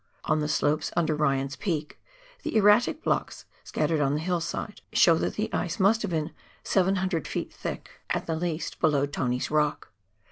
On 0.25 0.39
the 0.39 0.47
slopes 0.47 0.91
under 0.97 1.13
Ryan's 1.15 1.55
Peak, 1.55 1.99
the 2.41 2.55
erratic 2.55 3.03
blocks 3.03 3.45
scattered 3.63 4.01
on 4.01 4.15
the 4.15 4.19
hillside 4.19 4.81
show 4.91 5.13
that 5.19 5.35
the 5.35 5.53
ice 5.53 5.79
must 5.79 6.01
have 6.01 6.09
been 6.09 6.31
700 6.63 7.25
ft. 7.25 7.51
thick 7.53 7.91
at 8.09 8.25
the 8.25 8.35
least 8.35 8.79
below 8.79 9.05
Tony's 9.05 9.51
Rock. 9.51 9.91